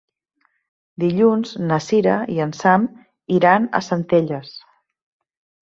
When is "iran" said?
3.39-3.71